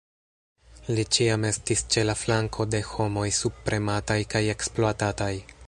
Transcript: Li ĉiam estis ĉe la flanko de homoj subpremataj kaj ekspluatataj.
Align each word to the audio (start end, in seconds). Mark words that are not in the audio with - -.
Li 0.99 1.03
ĉiam 1.17 1.45
estis 1.49 1.83
ĉe 1.95 2.05
la 2.11 2.15
flanko 2.21 2.67
de 2.77 2.81
homoj 2.93 3.27
subpremataj 3.43 4.19
kaj 4.35 4.43
ekspluatataj. 4.57 5.33